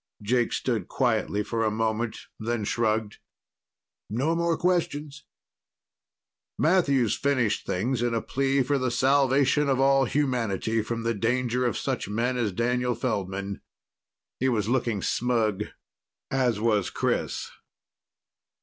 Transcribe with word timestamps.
Jake 0.23 0.51
stood 0.51 0.87
quietly 0.87 1.43
for 1.43 1.63
a 1.63 1.69
moment, 1.69 2.21
then 2.39 2.63
shrugged. 2.63 3.19
"No 4.09 4.35
more 4.35 4.57
questions." 4.57 5.25
Matthews 6.57 7.15
finished 7.15 7.67
things 7.67 8.01
in 8.01 8.15
a 8.15 8.21
plea 8.23 8.63
for 8.63 8.79
the 8.79 8.89
salvation 8.89 9.69
of 9.69 9.79
all 9.79 10.05
humanity 10.05 10.81
from 10.81 11.03
the 11.03 11.13
danger 11.13 11.67
of 11.67 11.77
such 11.77 12.09
men 12.09 12.35
as 12.35 12.51
Daniel 12.51 12.95
Feldman. 12.95 13.61
He 14.39 14.49
was 14.49 14.67
looking 14.67 15.03
smug, 15.03 15.65
as 16.31 16.59
was 16.59 16.89
Chris. 16.89 17.51